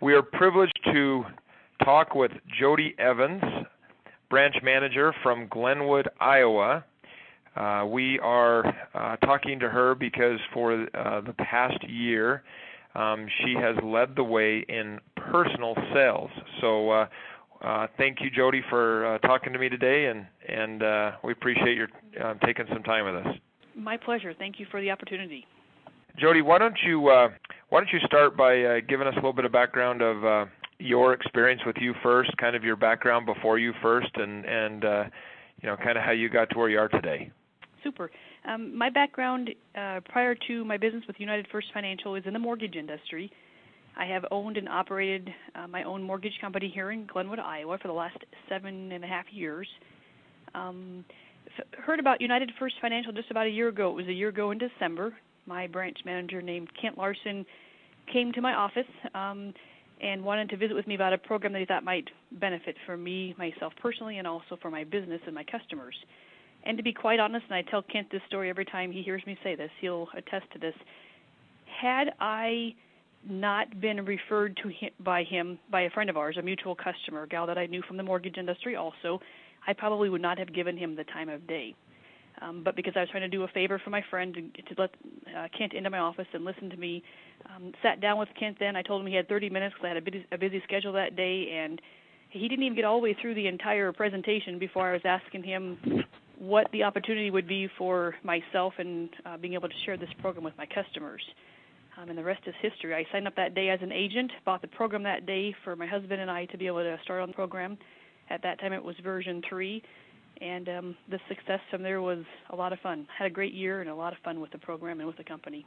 [0.00, 1.24] We are privileged to
[1.84, 3.42] talk with Jody Evans,
[4.30, 6.82] branch manager from Glenwood, Iowa.
[7.54, 12.42] Uh, we are uh, talking to her because for uh, the past year,
[12.94, 16.30] um, she has led the way in personal sales.
[16.62, 17.06] So, uh,
[17.62, 21.76] uh, thank you, Jody, for uh, talking to me today, and and uh, we appreciate
[21.76, 21.88] your
[22.24, 23.34] uh, taking some time with us.
[23.76, 24.32] My pleasure.
[24.32, 25.46] Thank you for the opportunity.
[26.18, 27.28] Jody, why don't you uh,
[27.70, 30.44] why don't you start by uh, giving us a little bit of background of uh,
[30.78, 35.04] your experience with U First, kind of your background before U First, and and uh,
[35.62, 37.30] you know, kind of how you got to where you are today.
[37.82, 38.10] Super.
[38.46, 42.38] Um, my background uh, prior to my business with United First Financial is in the
[42.38, 43.30] mortgage industry.
[43.96, 47.88] I have owned and operated uh, my own mortgage company here in Glenwood, Iowa, for
[47.88, 48.16] the last
[48.48, 49.68] seven and a half years.
[50.54, 51.04] Um,
[51.84, 53.90] heard about United First Financial just about a year ago.
[53.90, 55.14] It was a year ago in December.
[55.50, 57.44] My branch manager named Kent Larson
[58.12, 58.86] came to my office
[59.16, 59.52] um,
[60.00, 62.96] and wanted to visit with me about a program that he thought might benefit for
[62.96, 65.96] me, myself personally, and also for my business and my customers.
[66.62, 69.26] And to be quite honest, and I tell Kent this story every time he hears
[69.26, 70.74] me say this, he'll attest to this.
[71.82, 72.76] Had I
[73.28, 77.24] not been referred to him, by him by a friend of ours, a mutual customer,
[77.24, 79.20] a gal that I knew from the mortgage industry also,
[79.66, 81.74] I probably would not have given him the time of day.
[82.42, 84.80] Um, but because I was trying to do a favor for my friend to, to
[84.80, 84.90] let
[85.36, 87.02] uh, Kent into my office and listen to me,
[87.54, 88.56] um, sat down with Kent.
[88.58, 90.62] Then I told him he had 30 minutes because I had a busy, a busy
[90.64, 91.80] schedule that day, and
[92.30, 95.42] he didn't even get all the way through the entire presentation before I was asking
[95.42, 96.04] him
[96.38, 100.42] what the opportunity would be for myself and uh, being able to share this program
[100.42, 101.22] with my customers.
[102.00, 102.94] Um, and the rest is history.
[102.94, 105.86] I signed up that day as an agent, bought the program that day for my
[105.86, 107.76] husband and I to be able to start on the program.
[108.30, 109.82] At that time, it was version three,
[110.40, 113.06] and um, the success from there was a lot of fun.
[113.18, 115.24] Had a great year and a lot of fun with the program and with the
[115.24, 115.66] company.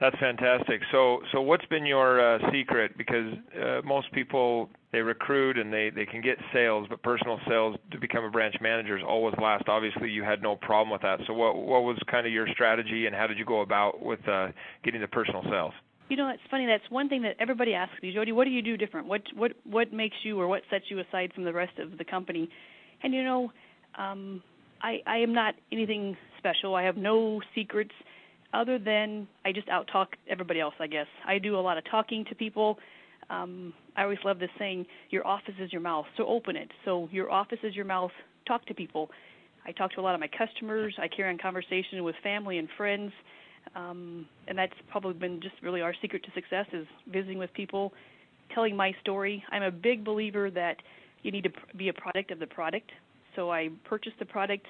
[0.00, 0.82] That's fantastic.
[0.92, 2.98] So, so what's been your uh, secret?
[2.98, 7.76] Because uh, most people they recruit and they they can get sales, but personal sales
[7.92, 9.64] to become a branch manager is always last.
[9.68, 11.20] Obviously, you had no problem with that.
[11.26, 14.26] So, what what was kind of your strategy, and how did you go about with
[14.28, 14.48] uh,
[14.84, 15.72] getting the personal sales?
[16.10, 16.66] You know, it's funny.
[16.66, 18.32] That's one thing that everybody asks me, Jody.
[18.32, 19.06] What do you do different?
[19.06, 22.04] What what what makes you, or what sets you aside from the rest of the
[22.04, 22.50] company?
[23.02, 23.50] And you know,
[23.96, 24.42] um,
[24.82, 26.74] I I am not anything special.
[26.74, 27.92] I have no secrets
[28.52, 31.06] other than I just out talk everybody else, I guess.
[31.26, 32.78] I do a lot of talking to people.
[33.28, 36.70] Um, I always love this saying, your office is your mouth, so open it.
[36.84, 38.12] So your office is your mouth,
[38.46, 39.10] talk to people.
[39.66, 40.94] I talk to a lot of my customers.
[40.98, 43.12] I carry on conversation with family and friends.
[43.74, 47.92] Um, and that's probably been just really our secret to success is visiting with people,
[48.54, 49.42] telling my story.
[49.50, 50.76] I'm a big believer that
[51.22, 52.90] you need to be a product of the product.
[53.36, 54.66] So I purchase the product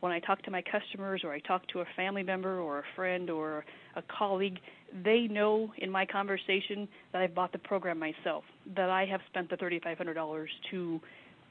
[0.00, 2.84] when I talk to my customers or I talk to a family member or a
[2.96, 3.64] friend or
[3.96, 4.58] a colleague,
[5.04, 8.44] they know in my conversation that I've bought the program myself,
[8.76, 11.00] that I have spent the $3,500 to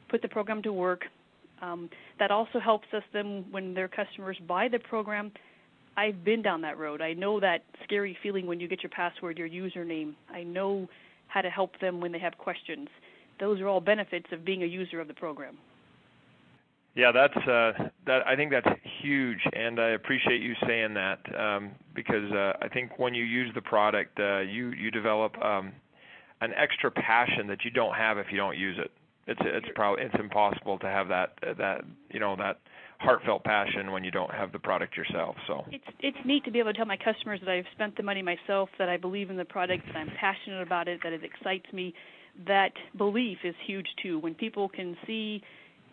[0.09, 1.03] put the program to work.
[1.61, 5.31] Um, that also helps us then when their customers buy the program.
[5.95, 7.01] I've been down that road.
[7.01, 10.13] I know that scary feeling when you get your password, your username.
[10.33, 10.87] I know
[11.27, 12.87] how to help them when they have questions.
[13.39, 15.57] Those are all benefits of being a user of the program.
[16.99, 17.71] Yeah, that's uh,
[18.07, 18.27] that.
[18.27, 18.67] I think that's
[19.01, 23.49] huge, and I appreciate you saying that um, because uh, I think when you use
[23.55, 25.71] the product, uh, you you develop um,
[26.41, 28.91] an extra passion that you don't have if you don't use it.
[29.27, 32.59] It's it's probably it's impossible to have that that you know that
[32.99, 35.37] heartfelt passion when you don't have the product yourself.
[35.47, 38.03] So it's it's neat to be able to tell my customers that I've spent the
[38.03, 41.21] money myself, that I believe in the product, that I'm passionate about it, that it
[41.23, 41.93] excites me.
[42.45, 44.19] That belief is huge too.
[44.19, 45.41] When people can see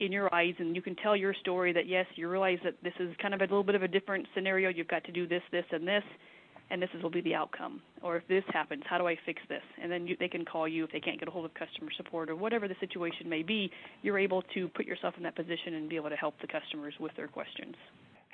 [0.01, 2.93] in your eyes and you can tell your story that yes you realize that this
[3.01, 4.69] is kind of a little bit of a different scenario.
[4.69, 6.03] You've got to do this this and this
[6.69, 7.81] and this is, will be the outcome.
[8.03, 9.62] Or if this happens how do i fix this?
[9.83, 11.91] And then you, they can call you if they can't get a hold of customer
[11.97, 13.71] support or whatever the situation may be.
[14.03, 16.95] You're able to put yourself in that position and be able to help the customers
[17.01, 17.75] with their questions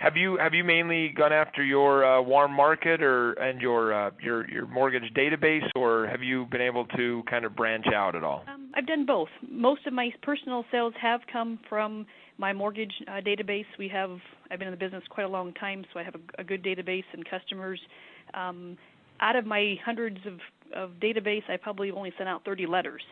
[0.03, 4.11] have you have you mainly gone after your uh, warm market or and your uh,
[4.21, 8.25] your your mortgage database, or have you been able to kind of branch out at
[8.25, 8.43] all?
[8.53, 9.29] Um, I've done both.
[9.49, 12.05] Most of my personal sales have come from
[12.37, 13.67] my mortgage uh, database.
[13.79, 14.19] We have
[14.50, 17.05] I've been in the business quite a long time, so I have a, good database
[17.12, 17.81] and customers.
[18.35, 18.76] Um,
[19.21, 23.03] out of my hundreds of, database, I probably only sent out 30 letters.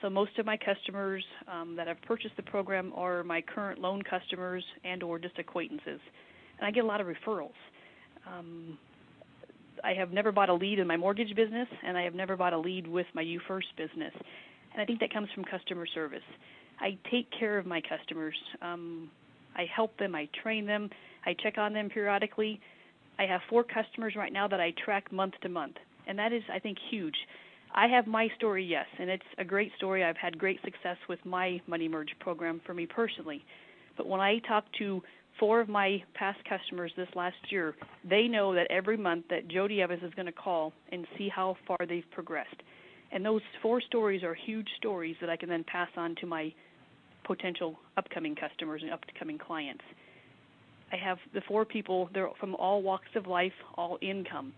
[0.00, 4.00] So most of my customers um, that have purchased the program are my current loan
[4.02, 6.00] customers and or just acquaintances
[6.60, 7.56] and I get a lot of referrals.
[8.26, 8.78] Um,
[9.82, 12.52] I have never bought a lead in my mortgage business, and I have never bought
[12.52, 14.12] a lead with my U First business,
[14.72, 16.22] and I think that comes from customer service.
[16.78, 18.36] I take care of my customers.
[18.62, 19.10] Um,
[19.56, 20.14] I help them.
[20.14, 20.90] I train them.
[21.24, 22.60] I check on them periodically.
[23.18, 25.76] I have four customers right now that I track month to month,
[26.06, 27.16] and that is, I think, huge.
[27.74, 30.04] I have my story, yes, and it's a great story.
[30.04, 33.44] I've had great success with my Money Merge program for me personally.
[33.96, 35.02] But when I talk to
[35.40, 37.74] four of my past customers this last year,
[38.08, 41.56] they know that every month that Jody Evans is going to call and see how
[41.66, 42.62] far they've progressed.
[43.10, 46.52] And those four stories are huge stories that I can then pass on to my
[47.24, 49.82] potential upcoming customers and upcoming clients.
[50.92, 54.52] I have the four people, they're from all walks of life, all income.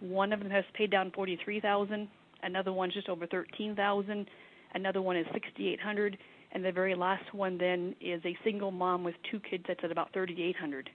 [0.00, 2.08] One of them has paid down 43,000,
[2.42, 4.26] another one's just over 13,000,
[4.74, 6.16] another one is 6,800,
[6.52, 9.90] and the very last one then is a single mom with two kids that's at
[9.90, 10.88] about 3,800.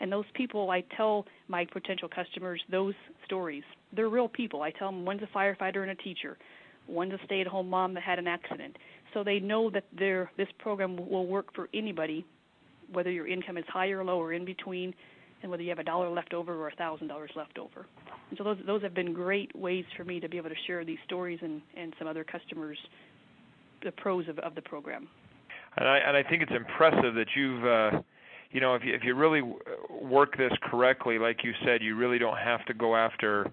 [0.00, 2.94] And those people, I tell my potential customers those
[3.24, 3.62] stories.
[3.94, 4.62] They're real people.
[4.62, 6.38] I tell them one's a firefighter and a teacher,
[6.88, 8.76] one's a stay-at-home mom that had an accident.
[9.14, 12.24] So they know that their this program will work for anybody,
[12.92, 14.94] whether your income is high or low or in between,
[15.42, 17.86] and whether you have a dollar left over or a thousand dollars left over.
[18.30, 20.84] And so those those have been great ways for me to be able to share
[20.84, 22.78] these stories and and some other customers
[23.84, 25.08] the pros of, of the program.
[25.76, 28.02] And I and I think it's impressive that you've uh
[28.50, 29.42] you know if you if you really
[30.02, 33.50] work this correctly like you said you really don't have to go after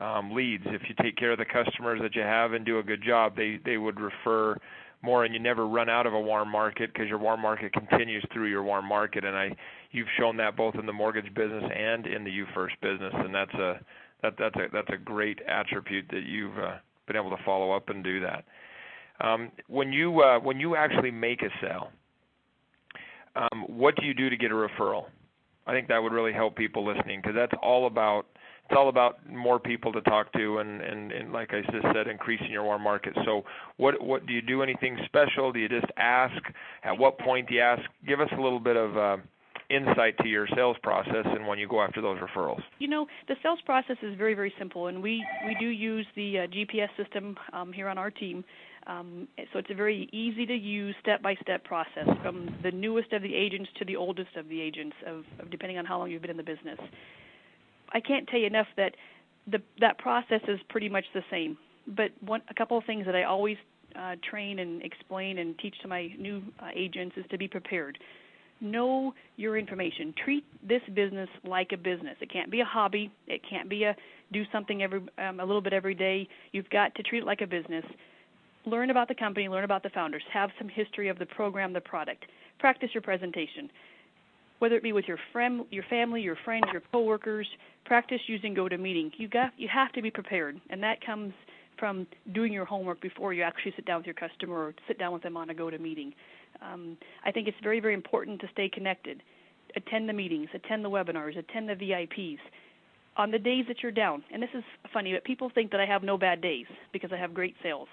[0.00, 2.82] um leads if you take care of the customers that you have and do a
[2.82, 4.56] good job they they would refer
[5.02, 8.24] more and you never run out of a warm market because your warm market continues
[8.32, 9.50] through your warm market and I
[9.90, 13.34] you've shown that both in the mortgage business and in the U First business and
[13.34, 13.80] that's a
[14.22, 16.76] that that's a that's a great attribute that you've uh,
[17.06, 18.44] been able to follow up and do that.
[19.20, 21.90] Um, when you uh, when you actually make a sale,
[23.34, 25.04] um, what do you do to get a referral?
[25.66, 28.26] I think that would really help people listening because that's all about
[28.68, 32.08] it's all about more people to talk to and, and and like I just said,
[32.08, 33.14] increasing your warm market.
[33.24, 33.44] So
[33.76, 35.52] what what do you do anything special?
[35.52, 36.36] Do you just ask?
[36.84, 37.82] At what point do you ask?
[38.06, 39.16] Give us a little bit of uh,
[39.70, 42.60] insight to your sales process and when you go after those referrals?
[42.78, 46.40] You know, the sales process is very, very simple, and we, we do use the
[46.40, 48.44] uh, GPS system um, here on our team.
[48.86, 53.12] Um, so it's a very easy to use step by step process from the newest
[53.12, 56.10] of the agents to the oldest of the agents, of, of depending on how long
[56.10, 56.78] you've been in the business.
[57.92, 58.94] I can't tell you enough that
[59.50, 61.56] the, that process is pretty much the same.
[61.88, 63.56] But one, a couple of things that I always
[63.98, 67.98] uh, train and explain and teach to my new uh, agents is to be prepared.
[68.60, 70.14] Know your information.
[70.24, 72.16] Treat this business like a business.
[72.20, 73.10] It can't be a hobby.
[73.26, 73.96] It can't be a
[74.32, 76.28] do something every um, a little bit every day.
[76.52, 77.84] You've got to treat it like a business
[78.66, 81.80] learn about the company, learn about the founders, have some history of the program, the
[81.80, 82.26] product.
[82.58, 83.70] Practice your presentation.
[84.58, 87.46] Whether it be with your friend, your family, your friends, your coworkers,
[87.84, 89.12] practice using GoToMeeting.
[89.18, 91.32] You got you have to be prepared, and that comes
[91.78, 95.12] from doing your homework before you actually sit down with your customer or sit down
[95.12, 96.12] with them on a GoToMeeting.
[96.62, 99.22] Um, I think it's very very important to stay connected.
[99.76, 102.38] Attend the meetings, attend the webinars, attend the VIPs
[103.18, 104.24] on the days that you're down.
[104.32, 107.18] And this is funny, but people think that I have no bad days because I
[107.18, 107.88] have great sales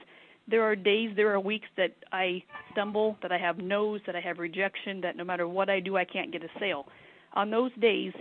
[0.48, 4.22] there are days, there are weeks that I stumble, that I have no's, that I
[4.22, 6.86] have rejection, that no matter what I do, I can't get a sale.
[7.34, 8.12] On those days,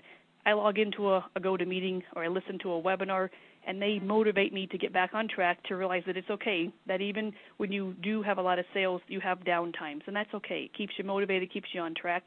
[0.47, 3.29] I log into a, a GoToMeeting or I listen to a webinar,
[3.67, 7.01] and they motivate me to get back on track to realize that it's okay, that
[7.01, 10.33] even when you do have a lot of sales, you have down times, and that's
[10.35, 10.63] okay.
[10.65, 12.25] It keeps you motivated, keeps you on track.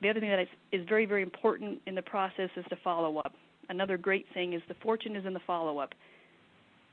[0.00, 3.18] The other thing that is, is very, very important in the process is to follow
[3.18, 3.34] up.
[3.68, 5.94] Another great thing is the fortune is in the follow up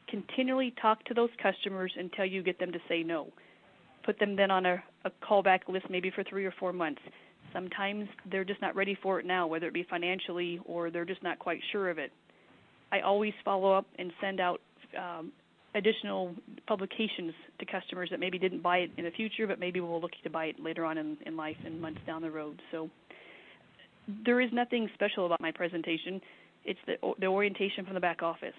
[0.09, 3.28] continually talk to those customers until you get them to say no.
[4.06, 7.01] Put them then on a, a callback list maybe for three or four months.
[7.54, 11.23] Sometimes they're just not ready for it now, whether it be financially or they're just
[11.23, 12.11] not quite sure of it.
[12.92, 14.61] I always follow up and send out
[14.97, 15.31] um,
[15.75, 16.33] additional
[16.68, 20.11] publications to customers that maybe didn't buy it in the future, but maybe will look
[20.23, 22.59] to buy it later on in, in life and months down the road.
[22.71, 22.89] So
[24.25, 26.21] there is nothing special about my presentation.
[26.66, 28.56] It's the, the orientation from the back office.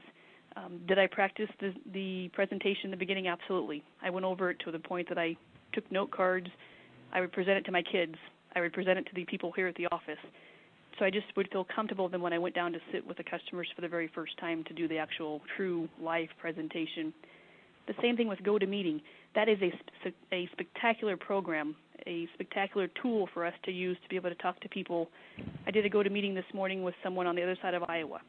[0.57, 3.29] Um, did I practice the, the presentation in the beginning?
[3.29, 3.83] Absolutely.
[4.03, 5.37] I went over it to the point that I
[5.73, 6.49] took note cards.
[7.13, 8.15] I would present it to my kids.
[8.55, 10.19] I would present it to the people here at the office.
[10.99, 13.25] So I just would feel comfortable then when I went down to sit with the
[13.25, 17.15] customers for the very first time to do the actual true live presentation.
[17.87, 19.01] The same thing with GoToMeeting.
[19.35, 21.77] That is a, a spectacular program,
[22.07, 25.09] a spectacular tool for us to use to be able to talk to people.
[25.67, 28.21] I did a GoToMeeting this morning with someone on the other side of Iowa.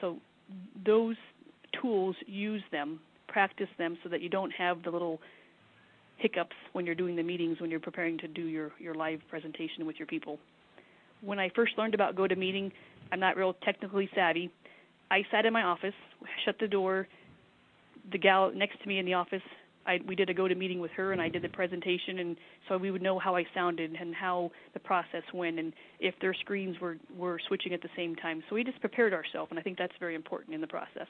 [0.00, 0.18] So
[0.86, 1.16] those
[1.80, 5.20] tools, use them, practice them so that you don't have the little
[6.16, 9.86] hiccups when you're doing the meetings when you're preparing to do your, your live presentation
[9.86, 10.38] with your people.
[11.20, 12.72] When I first learned about GoToMeeting,
[13.12, 14.50] I'm not real technically savvy.
[15.10, 15.94] I sat in my office,
[16.44, 17.08] shut the door.
[18.12, 19.42] The gal next to me in the office,
[19.86, 22.36] I, we did a GoToMeeting with her, and I did the presentation, and
[22.68, 26.34] so we would know how I sounded and how the process went, and if their
[26.34, 28.42] screens were were switching at the same time.
[28.48, 31.06] So we just prepared ourselves, and I think that's very important in the process.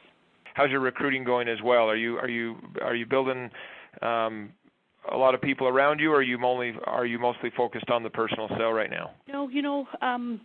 [0.54, 1.88] How's your recruiting going as well?
[1.88, 3.50] Are you are you are you building
[4.02, 4.52] um,
[5.10, 8.02] a lot of people around you, or are you only are you mostly focused on
[8.02, 9.10] the personal sale right now?
[9.26, 10.40] No, you know, um,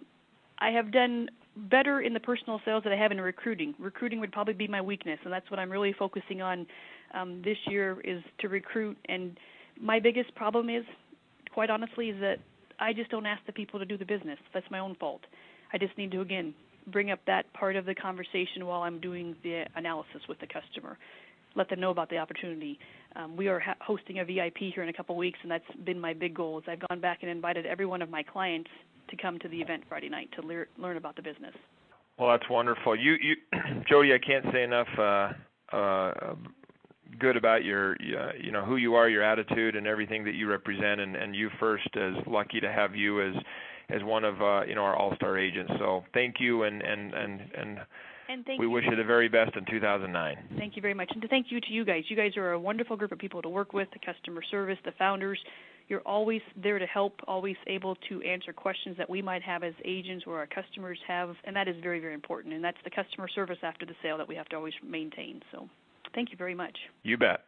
[0.60, 3.76] I have done better in the personal sales than I have in recruiting.
[3.80, 6.66] Recruiting would probably be my weakness, and that's what I'm really focusing on
[7.14, 8.98] um, this year is to recruit.
[9.08, 9.38] And
[9.80, 10.84] my biggest problem is,
[11.54, 12.38] quite honestly, is that
[12.80, 14.40] I just don't ask the people to do the business.
[14.54, 15.22] That's my own fault.
[15.72, 16.54] I just need to again
[16.88, 20.98] bring up that part of the conversation while I'm doing the analysis with the customer.
[21.56, 22.80] Let them know about the opportunity.
[23.16, 26.00] Um, we are ha- hosting a VIP here in a couple weeks, and that's been
[26.00, 26.58] my big goal.
[26.58, 28.70] Is I've gone back and invited every one of my clients
[29.10, 31.54] to come to the event Friday night to lear- learn about the business.
[32.18, 32.96] Well, that's wonderful.
[32.96, 33.36] You, you,
[33.90, 36.36] Jody, I can't say enough uh, uh,
[37.20, 40.48] good about your, uh, you know, who you are, your attitude, and everything that you
[40.48, 41.02] represent.
[41.02, 43.36] And, and U First, as lucky to have you as,
[43.90, 45.72] as one of, uh, you know, our all-star agents.
[45.80, 47.80] So thank you, and and and and.
[48.30, 48.72] And thank we you.
[48.72, 50.56] wish you the very best in 2009.
[50.58, 51.10] Thank you very much.
[51.12, 52.04] And to thank you to you guys.
[52.08, 54.94] You guys are a wonderful group of people to work with, the customer service, the
[54.98, 55.38] founders.
[55.90, 59.74] You're always there to help, always able to answer questions that we might have as
[59.84, 62.54] agents or our customers have, and that is very, very important.
[62.54, 65.42] And that's the customer service after the sale that we have to always maintain.
[65.52, 65.68] So
[66.16, 66.78] thank you very much.
[67.04, 67.42] You bet.